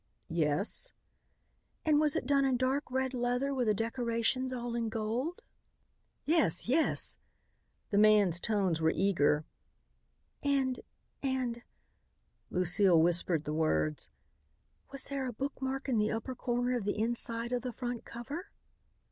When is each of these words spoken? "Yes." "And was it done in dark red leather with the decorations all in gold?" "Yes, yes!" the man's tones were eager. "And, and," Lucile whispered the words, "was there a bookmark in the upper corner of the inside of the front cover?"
"Yes." 0.31 0.93
"And 1.85 1.99
was 1.99 2.15
it 2.15 2.25
done 2.25 2.43
in 2.43 2.57
dark 2.57 2.89
red 2.89 3.13
leather 3.13 3.53
with 3.53 3.67
the 3.67 3.73
decorations 3.75 4.51
all 4.51 4.73
in 4.73 4.89
gold?" 4.89 5.43
"Yes, 6.25 6.67
yes!" 6.67 7.19
the 7.91 7.99
man's 7.99 8.39
tones 8.39 8.81
were 8.81 8.89
eager. 8.89 9.45
"And, 10.41 10.79
and," 11.21 11.61
Lucile 12.49 12.99
whispered 12.99 13.43
the 13.43 13.53
words, 13.53 14.09
"was 14.91 15.03
there 15.05 15.27
a 15.27 15.33
bookmark 15.33 15.87
in 15.87 15.99
the 15.99 16.09
upper 16.11 16.33
corner 16.33 16.75
of 16.75 16.83
the 16.85 16.97
inside 16.97 17.51
of 17.51 17.61
the 17.61 17.71
front 17.71 18.03
cover?" 18.03 18.47